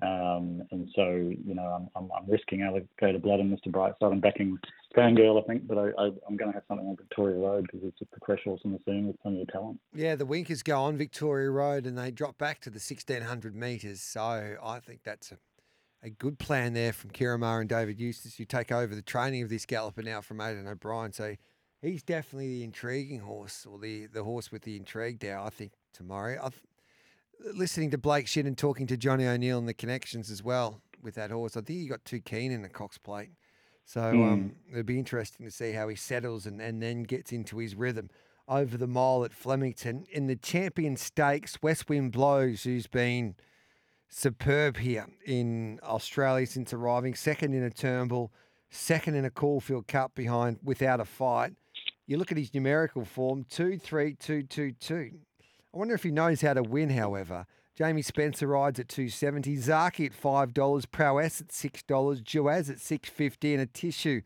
Um, 0.00 0.62
and 0.70 0.88
so, 0.94 1.10
you 1.10 1.54
know, 1.54 1.62
I'm, 1.62 1.88
I'm, 1.96 2.10
I'm 2.16 2.30
risking 2.30 2.62
Alligator 2.62 3.18
Blood 3.18 3.40
and 3.40 3.52
Mr. 3.52 3.72
Brightside. 3.72 4.12
I'm 4.12 4.20
backing 4.20 4.56
Fangirl, 4.96 5.42
I 5.42 5.46
think, 5.46 5.66
but 5.66 5.76
I, 5.76 5.88
I, 5.98 6.06
am 6.06 6.36
going 6.36 6.50
to 6.50 6.52
have 6.52 6.62
something 6.68 6.86
on 6.86 6.96
Victoria 6.96 7.36
Road 7.36 7.64
because 7.64 7.86
it's 7.86 7.98
just 7.98 8.12
the 8.12 8.20
fresh 8.24 8.40
horse 8.44 8.60
on 8.64 8.72
the 8.72 8.78
scene 8.86 9.08
with 9.08 9.20
plenty 9.20 9.42
of 9.42 9.48
talent. 9.48 9.80
Yeah, 9.92 10.14
the 10.14 10.24
Winkers 10.24 10.62
go 10.62 10.80
on 10.82 10.96
Victoria 10.96 11.50
Road 11.50 11.84
and 11.84 11.98
they 11.98 12.12
drop 12.12 12.38
back 12.38 12.60
to 12.60 12.70
the 12.70 12.76
1600 12.76 13.56
metres. 13.56 14.00
So 14.00 14.56
I 14.62 14.78
think 14.80 15.00
that's 15.02 15.32
a 15.32 15.38
a 16.02 16.10
good 16.10 16.38
plan 16.38 16.74
there 16.74 16.92
from 16.92 17.10
Ciaron 17.10 17.40
Maher 17.40 17.60
and 17.60 17.68
David 17.68 17.98
Eustace. 17.98 18.38
You 18.38 18.44
take 18.44 18.70
over 18.70 18.94
the 18.94 19.02
training 19.02 19.42
of 19.42 19.48
this 19.48 19.66
galloper 19.66 20.02
now 20.02 20.20
from 20.20 20.40
Aidan 20.40 20.66
O'Brien. 20.66 21.12
So 21.12 21.34
he's 21.82 22.02
definitely 22.02 22.48
the 22.48 22.64
intriguing 22.64 23.20
horse, 23.20 23.66
or 23.66 23.78
the, 23.78 24.06
the 24.06 24.22
horse 24.22 24.52
with 24.52 24.62
the 24.62 24.76
intrigue 24.76 25.22
now, 25.22 25.44
I 25.44 25.50
think, 25.50 25.72
tomorrow. 25.92 26.38
I've, 26.42 26.60
listening 27.54 27.90
to 27.92 27.98
Blake 27.98 28.26
Shinn 28.26 28.46
and 28.46 28.56
talking 28.56 28.86
to 28.88 28.96
Johnny 28.96 29.26
O'Neill 29.26 29.58
and 29.58 29.68
the 29.68 29.74
connections 29.74 30.30
as 30.30 30.42
well 30.42 30.80
with 31.02 31.14
that 31.14 31.30
horse, 31.30 31.56
I 31.56 31.60
think 31.60 31.78
he 31.80 31.86
got 31.86 32.04
too 32.04 32.20
keen 32.20 32.50
in 32.52 32.62
the 32.62 32.68
Cox 32.68 32.98
plate. 32.98 33.30
So 33.84 34.00
Mm. 34.00 34.32
um, 34.32 34.56
it'll 34.70 34.82
be 34.82 34.98
interesting 34.98 35.46
to 35.46 35.52
see 35.52 35.72
how 35.72 35.88
he 35.88 35.96
settles 35.96 36.44
and, 36.46 36.60
and 36.60 36.82
then 36.82 37.04
gets 37.04 37.32
into 37.32 37.58
his 37.58 37.74
rhythm 37.74 38.10
over 38.46 38.76
the 38.76 38.86
mile 38.86 39.24
at 39.24 39.32
Flemington. 39.32 40.04
In 40.12 40.26
the 40.26 40.36
Champion 40.36 40.96
Stakes, 40.96 41.62
West 41.62 41.88
Wind 41.88 42.12
Blows, 42.12 42.64
who's 42.64 42.86
been 42.86 43.34
superb 44.08 44.78
here 44.78 45.06
in 45.24 45.80
Australia 45.82 46.46
since 46.46 46.72
arriving, 46.72 47.14
second 47.14 47.54
in 47.54 47.62
a 47.62 47.70
Turnbull, 47.70 48.32
second 48.70 49.14
in 49.14 49.24
a 49.24 49.30
Caulfield 49.30 49.86
Cup 49.86 50.14
behind 50.14 50.58
without 50.62 51.00
a 51.00 51.04
fight. 51.04 51.54
You 52.06 52.16
look 52.16 52.32
at 52.32 52.38
his 52.38 52.52
numerical 52.54 53.04
form, 53.04 53.44
two, 53.48 53.78
three, 53.78 54.14
two, 54.14 54.42
two, 54.42 54.72
two. 54.72 55.12
I 55.72 55.76
wonder 55.76 55.94
if 55.94 56.02
he 56.02 56.10
knows 56.10 56.40
how 56.40 56.54
to 56.54 56.62
win, 56.62 56.90
however. 56.90 57.46
Jamie 57.76 58.02
Spencer 58.02 58.48
rides 58.48 58.80
at 58.80 58.88
270, 58.88 59.56
Zaaki 59.56 60.06
at 60.06 60.20
$5, 60.20 60.90
Prowess 60.90 61.40
at 61.40 61.48
$6, 61.48 62.22
Jouet 62.22 62.70
at 62.70 62.80
650 62.80 63.54
and 63.54 63.72
Atishu 63.72 64.22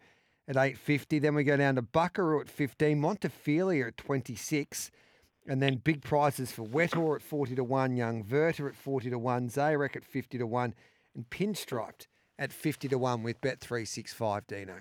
at 0.48 0.56
850. 0.56 1.18
Then 1.18 1.34
we 1.34 1.44
go 1.44 1.56
down 1.58 1.74
to 1.74 1.82
Buckaroo 1.82 2.40
at 2.40 2.48
15, 2.48 2.98
Montefilia 2.98 3.88
at 3.88 3.98
26, 3.98 4.90
and 5.46 5.60
then 5.60 5.76
big 5.76 6.02
prices 6.02 6.50
for 6.50 6.64
Wetor 6.64 7.16
at 7.16 7.22
40 7.22 7.56
to 7.56 7.64
1, 7.64 7.96
Young 7.96 8.24
Werther 8.26 8.68
at 8.68 8.76
40 8.76 9.10
to 9.10 9.18
1, 9.18 9.50
Zarek 9.50 9.96
at 9.96 10.04
50 10.04 10.38
to 10.38 10.46
1, 10.46 10.74
and 11.14 11.28
Pinstriped 11.28 12.06
at 12.38 12.52
50 12.52 12.88
to 12.88 12.96
1 12.96 13.22
with 13.22 13.40
Bet365 13.42 14.46
Dino. 14.46 14.76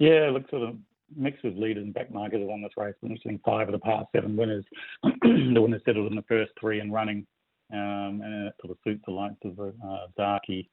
Yeah, 0.00 0.30
look, 0.32 0.50
sort 0.50 0.62
of 0.62 0.76
mixed 1.16 1.44
with 1.44 1.56
leaders 1.56 1.84
and 1.84 1.94
back 1.94 2.12
marketers 2.12 2.48
on 2.52 2.62
this 2.62 2.72
race. 2.76 2.94
Seeing 3.02 3.40
five 3.44 3.68
of 3.68 3.72
the 3.72 3.78
past 3.78 4.06
seven 4.14 4.36
winners. 4.36 4.64
the 5.02 5.60
winners 5.60 5.82
settled 5.84 6.10
in 6.10 6.16
the 6.16 6.22
first 6.22 6.52
three 6.58 6.80
and 6.80 6.92
running, 6.92 7.26
um, 7.72 8.20
and 8.22 8.46
it 8.48 8.54
sort 8.60 8.72
of 8.72 8.78
suits 8.84 9.02
the 9.06 9.12
likes 9.12 9.36
of 9.44 9.58
uh, 9.58 10.06
Zaaki, 10.18 10.68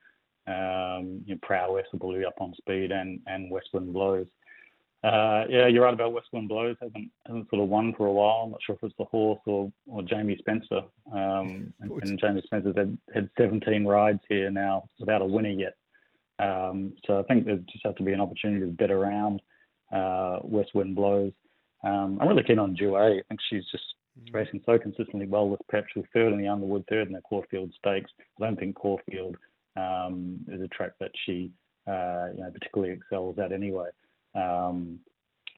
um, 0.47 1.21
you 1.25 1.35
know, 1.35 1.39
Prowess, 1.41 1.85
who 1.91 1.97
blew 1.97 2.25
up 2.25 2.35
on 2.39 2.53
speed, 2.55 2.91
and 2.91 3.19
and 3.27 3.51
Westwind 3.51 3.93
Blows. 3.93 4.27
Uh, 5.03 5.45
yeah, 5.49 5.65
you're 5.65 5.83
right 5.83 5.95
about 5.95 6.13
Westwind 6.13 6.47
Blows. 6.47 6.75
Hasn't 6.79 7.09
hasn't 7.25 7.49
sort 7.49 7.63
of 7.63 7.69
won 7.69 7.93
for 7.97 8.05
a 8.05 8.11
while. 8.11 8.43
I'm 8.45 8.51
not 8.51 8.59
sure 8.63 8.75
if 8.75 8.83
it's 8.83 8.95
the 8.99 9.05
horse 9.05 9.39
or, 9.45 9.71
or 9.87 10.03
Jamie 10.03 10.37
Spencer. 10.37 10.81
Um, 11.11 11.73
and, 11.79 11.91
and 12.03 12.19
Jamie 12.19 12.43
Spencer's 12.45 12.75
had, 12.77 12.97
had 13.13 13.29
17 13.39 13.85
rides 13.85 14.19
here 14.29 14.51
now 14.51 14.87
without 14.99 15.23
a 15.23 15.25
winner 15.25 15.49
yet. 15.49 15.75
Um, 16.37 16.93
so 17.05 17.19
I 17.19 17.23
think 17.23 17.45
there 17.45 17.57
just 17.71 17.85
has 17.85 17.95
to 17.95 18.03
be 18.03 18.13
an 18.13 18.21
opportunity 18.21 18.65
to 18.65 18.71
bet 18.71 18.91
around 18.91 19.41
uh, 19.91 20.39
West 20.43 20.73
Wind 20.73 20.95
Blows. 20.95 21.31
Um, 21.83 22.19
I'm 22.21 22.27
really 22.27 22.43
keen 22.43 22.59
on 22.59 22.75
Jouet. 22.75 23.19
I 23.19 23.23
think 23.27 23.39
she's 23.49 23.65
just 23.71 23.83
racing 24.31 24.61
so 24.65 24.77
consistently 24.77 25.25
well 25.25 25.49
with 25.49 25.61
Prep. 25.67 25.85
She 25.93 26.03
third 26.13 26.33
in 26.33 26.39
the 26.39 26.47
Underwood, 26.47 26.85
third 26.89 27.07
in 27.07 27.13
the 27.13 27.21
Caulfield 27.21 27.71
Stakes. 27.77 28.11
I 28.39 28.45
don't 28.45 28.59
think 28.59 28.75
Caulfield 28.75 29.37
um, 29.75 30.39
is 30.47 30.61
a 30.61 30.67
track 30.67 30.91
that 30.99 31.11
she 31.25 31.51
uh, 31.87 32.27
you 32.35 32.43
know, 32.43 32.51
particularly 32.51 32.93
excels 32.93 33.37
at 33.39 33.51
anyway. 33.51 33.89
Um, 34.35 34.99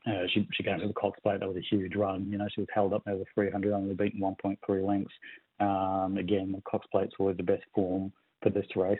uh, 0.05 0.23
she 0.33 0.47
she 0.53 0.63
came 0.63 0.79
to 0.79 0.87
the 0.87 0.93
Cox 0.93 1.19
Plate. 1.21 1.39
That 1.39 1.47
was 1.47 1.57
a 1.57 1.75
huge 1.75 1.95
run. 1.95 2.27
You 2.29 2.37
know, 2.37 2.47
she 2.53 2.61
was 2.61 2.69
held 2.73 2.93
up 2.93 3.03
over 3.07 3.23
300, 3.33 3.73
only 3.73 3.93
beaten 3.93 4.19
1.3 4.19 4.85
lengths. 4.85 5.13
Um, 5.59 6.17
again, 6.17 6.51
the 6.51 6.61
Cox 6.69 6.85
Plate's 6.91 7.13
always 7.19 7.37
the 7.37 7.43
best 7.43 7.63
form 7.73 8.11
for 8.41 8.49
this 8.49 8.65
race. 8.75 8.99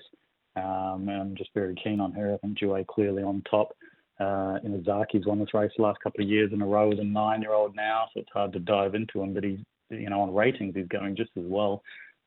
Um, 0.55 1.07
and 1.09 1.21
I'm 1.21 1.35
just 1.35 1.49
very 1.53 1.75
keen 1.83 1.99
on 1.99 2.13
her. 2.13 2.33
I 2.33 2.37
think 2.37 2.57
Jouet 2.57 2.87
clearly 2.87 3.23
on 3.23 3.43
top. 3.49 3.75
Uh, 4.19 4.59
you 4.63 4.69
know, 4.69 4.81
Zaaki's 4.85 5.25
won 5.25 5.39
this 5.39 5.53
race 5.53 5.71
the 5.75 5.83
last 5.83 5.99
couple 6.01 6.23
of 6.23 6.29
years 6.29 6.51
in 6.53 6.61
a 6.61 6.65
row 6.65 6.91
as 6.91 6.99
a 6.99 7.03
nine-year-old 7.03 7.75
now, 7.75 8.07
so 8.13 8.19
it's 8.19 8.29
hard 8.31 8.53
to 8.53 8.59
dive 8.59 8.95
into 8.95 9.21
him. 9.21 9.33
But 9.33 9.43
he's, 9.43 9.59
you 9.89 10.09
know, 10.09 10.21
on 10.21 10.33
ratings, 10.33 10.75
he's 10.75 10.87
going 10.87 11.15
just 11.15 11.31
as 11.37 11.45
well. 11.45 11.81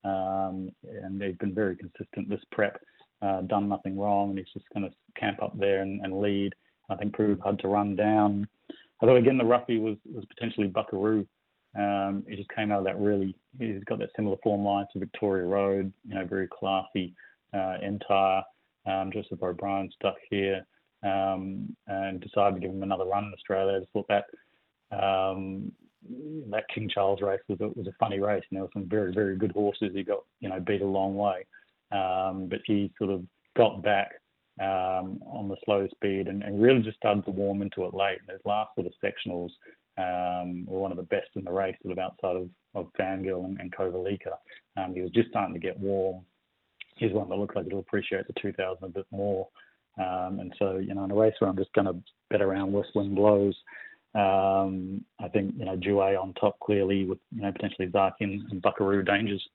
Um, 0.04 0.70
and 0.84 1.22
he's 1.22 1.36
been 1.36 1.54
very 1.54 1.76
consistent 1.76 2.28
this 2.28 2.40
prep, 2.50 2.80
uh, 3.22 3.42
done 3.42 3.68
nothing 3.68 3.98
wrong, 3.98 4.30
and 4.30 4.38
he's 4.38 4.52
just 4.52 4.66
going 4.74 4.88
to 4.88 4.94
camp 5.18 5.42
up 5.42 5.58
there 5.58 5.82
and, 5.82 6.00
and 6.04 6.20
lead. 6.20 6.54
I 6.88 6.96
think 6.96 7.14
proved 7.14 7.40
hard 7.40 7.58
to 7.60 7.68
run 7.68 7.96
down. 7.96 8.48
Although 9.00 9.16
again, 9.16 9.38
the 9.38 9.44
roughie 9.44 9.78
was 9.78 9.96
was 10.12 10.24
potentially 10.26 10.68
Buckaroo. 10.68 11.26
Um, 11.76 12.24
he 12.28 12.36
just 12.36 12.48
came 12.50 12.72
out 12.72 12.78
of 12.78 12.84
that 12.84 12.98
really. 12.98 13.34
He's 13.58 13.84
got 13.84 13.98
that 13.98 14.10
similar 14.16 14.36
form 14.42 14.64
line 14.64 14.86
to 14.92 14.98
Victoria 14.98 15.44
Road. 15.44 15.92
You 16.08 16.14
know, 16.14 16.24
very 16.24 16.48
classy 16.48 17.14
uh, 17.52 17.76
entire. 17.82 18.42
Um, 18.86 19.10
Joseph 19.12 19.42
O'Brien 19.42 19.90
stuck 19.98 20.14
here 20.30 20.64
um, 21.06 21.76
and 21.86 22.20
decided 22.20 22.56
to 22.56 22.60
give 22.60 22.74
him 22.74 22.82
another 22.82 23.04
run 23.04 23.24
in 23.24 23.32
Australia. 23.32 23.76
I 23.76 23.80
just 23.80 23.92
thought 23.92 24.08
that 24.08 24.26
um, 24.90 25.72
that 26.50 26.68
King 26.72 26.88
Charles 26.92 27.20
race 27.20 27.40
was 27.48 27.60
a, 27.60 27.68
was 27.68 27.86
a 27.86 27.96
funny 27.98 28.20
race. 28.20 28.44
And 28.50 28.56
there 28.56 28.64
were 28.64 28.70
some 28.72 28.88
very 28.88 29.12
very 29.12 29.36
good 29.36 29.52
horses. 29.52 29.90
He 29.94 30.02
got 30.02 30.24
you 30.40 30.48
know 30.48 30.60
beat 30.60 30.82
a 30.82 30.86
long 30.86 31.16
way, 31.16 31.46
um, 31.92 32.48
but 32.48 32.60
he 32.66 32.92
sort 32.98 33.10
of 33.10 33.24
got 33.56 33.82
back 33.82 34.12
um, 34.60 35.20
on 35.26 35.48
the 35.48 35.56
slow 35.64 35.86
speed 35.88 36.28
and, 36.28 36.42
and, 36.42 36.62
really 36.62 36.80
just 36.80 36.96
started 36.96 37.24
to 37.26 37.30
warm 37.30 37.60
into 37.60 37.84
it 37.84 37.92
late. 37.92 38.18
And 38.20 38.30
his 38.30 38.40
last 38.46 38.70
sort 38.74 38.86
of 38.86 38.92
sectionals 39.04 39.50
um, 39.98 40.64
were 40.66 40.78
one 40.78 40.90
of 40.90 40.96
the 40.96 41.02
best 41.02 41.28
in 41.34 41.44
the 41.44 41.52
race, 41.52 41.76
sort 41.82 41.92
of 41.92 41.98
outside 41.98 42.36
of, 42.36 42.48
of 42.74 42.90
Fangirl 42.98 43.44
and, 43.44 43.60
and 43.60 43.70
Kovalica. 43.74 44.32
Um, 44.78 44.94
he 44.94 45.02
was 45.02 45.10
just 45.10 45.28
starting 45.28 45.52
to 45.52 45.60
get 45.60 45.78
warm. 45.78 46.24
He's 46.96 47.12
one 47.12 47.28
that 47.28 47.36
looks 47.36 47.54
like 47.54 47.66
he'll 47.66 47.80
appreciate 47.80 48.26
the 48.26 48.32
2000 48.40 48.82
a 48.82 48.88
bit 48.88 49.06
more. 49.10 49.46
Um, 49.98 50.40
and 50.40 50.54
so, 50.58 50.76
you 50.76 50.94
know, 50.94 51.04
in 51.04 51.10
a 51.10 51.14
race 51.14 51.34
where 51.38 51.48
I'm 51.48 51.56
just 51.56 51.72
going 51.72 51.86
to 51.86 51.96
bet 52.30 52.42
around 52.42 52.72
West 52.72 52.90
Wind 52.94 53.14
Blows, 53.14 53.56
um, 54.14 55.04
I 55.20 55.28
think, 55.28 55.54
you 55.58 55.64
know, 55.64 55.76
Jouet 55.76 56.20
on 56.20 56.34
top 56.34 56.58
clearly 56.60 57.04
with, 57.04 57.18
you 57.34 57.42
know, 57.42 57.52
potentially 57.52 57.88
Zarkin 57.88 58.40
and 58.50 58.62
Buckaroo 58.62 59.02
dangers. 59.02 59.46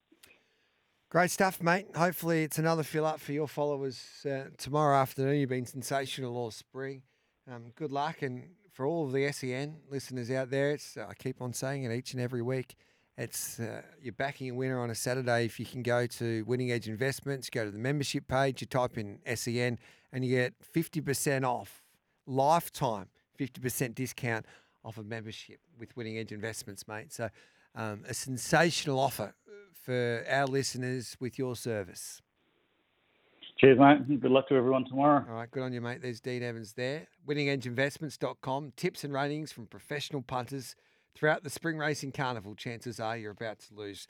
Great 1.09 1.31
stuff, 1.31 1.61
mate. 1.61 1.87
Hopefully, 1.95 2.43
it's 2.43 2.57
another 2.57 2.83
fill 2.83 3.05
up 3.05 3.19
for 3.19 3.33
your 3.33 3.47
followers 3.47 4.25
uh, 4.25 4.43
tomorrow 4.57 4.97
afternoon. 4.97 5.39
You've 5.39 5.49
been 5.49 5.65
sensational 5.65 6.37
all 6.37 6.51
spring. 6.51 7.01
Um, 7.51 7.73
good 7.75 7.91
luck, 7.91 8.21
and 8.21 8.45
for 8.71 8.85
all 8.85 9.05
of 9.05 9.11
the 9.11 9.29
SEN 9.31 9.75
listeners 9.89 10.31
out 10.31 10.51
there, 10.51 10.71
it's 10.71 10.95
I 10.95 11.13
keep 11.15 11.41
on 11.41 11.51
saying 11.51 11.83
it 11.83 11.93
each 11.93 12.13
and 12.13 12.21
every 12.21 12.41
week. 12.41 12.75
It's 13.17 13.59
uh, 13.59 13.81
you're 14.01 14.13
backing 14.13 14.49
a 14.49 14.53
winner 14.53 14.79
on 14.79 14.89
a 14.89 14.95
Saturday 14.95 15.45
if 15.45 15.59
you 15.59 15.65
can 15.65 15.83
go 15.83 16.07
to 16.07 16.43
Winning 16.43 16.71
Edge 16.71 16.87
Investments, 16.87 17.49
go 17.49 17.65
to 17.65 17.71
the 17.71 17.77
membership 17.77 18.27
page, 18.27 18.61
you 18.61 18.67
type 18.67 18.97
in 18.97 19.19
SEN, 19.35 19.77
and 20.11 20.25
you 20.25 20.35
get 20.37 20.53
fifty 20.61 21.01
percent 21.01 21.45
off 21.45 21.83
lifetime, 22.25 23.07
fifty 23.35 23.59
percent 23.59 23.95
discount 23.95 24.45
off 24.83 24.97
a 24.97 25.03
membership 25.03 25.59
with 25.77 25.95
Winning 25.95 26.17
Edge 26.17 26.31
Investments, 26.31 26.87
mate. 26.87 27.11
So, 27.11 27.29
um, 27.75 28.03
a 28.07 28.13
sensational 28.13 28.99
offer 28.99 29.35
for 29.73 30.25
our 30.29 30.47
listeners 30.47 31.17
with 31.19 31.37
your 31.37 31.55
service. 31.55 32.21
Cheers, 33.57 33.77
mate. 33.77 34.21
Good 34.21 34.31
luck 34.31 34.47
to 34.47 34.55
everyone 34.55 34.85
tomorrow. 34.85 35.23
All 35.29 35.35
right, 35.35 35.51
good 35.51 35.61
on 35.61 35.73
you, 35.73 35.81
mate. 35.81 36.01
There's 36.01 36.19
Dean 36.19 36.41
Evans 36.41 36.73
there. 36.73 37.07
WinningEdgeInvestments.com. 37.27 38.73
Tips 38.75 39.03
and 39.03 39.13
ratings 39.13 39.51
from 39.51 39.67
professional 39.67 40.23
punters 40.23 40.75
throughout 41.15 41.43
the 41.43 41.49
spring 41.49 41.77
racing 41.77 42.11
carnival. 42.11 42.55
Chances 42.55 42.99
are 42.99 43.17
you're 43.17 43.31
about 43.31 43.59
to 43.59 43.73
lose 43.73 44.07